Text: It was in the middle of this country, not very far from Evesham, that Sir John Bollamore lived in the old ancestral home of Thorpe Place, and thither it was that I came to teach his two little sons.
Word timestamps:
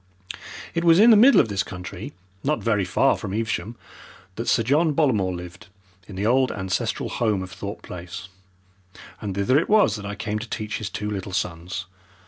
It 0.73 0.83
was 0.83 0.97
in 0.97 1.11
the 1.11 1.15
middle 1.15 1.39
of 1.39 1.47
this 1.47 1.61
country, 1.61 2.11
not 2.43 2.63
very 2.63 2.85
far 2.85 3.15
from 3.15 3.35
Evesham, 3.35 3.75
that 4.35 4.47
Sir 4.47 4.63
John 4.63 4.93
Bollamore 4.95 5.35
lived 5.35 5.67
in 6.07 6.15
the 6.15 6.25
old 6.25 6.51
ancestral 6.51 7.07
home 7.07 7.43
of 7.43 7.51
Thorpe 7.51 7.83
Place, 7.83 8.27
and 9.21 9.35
thither 9.35 9.59
it 9.59 9.69
was 9.69 9.97
that 9.97 10.05
I 10.07 10.15
came 10.15 10.39
to 10.39 10.49
teach 10.49 10.79
his 10.79 10.89
two 10.89 11.11
little 11.11 11.33
sons. 11.33 11.85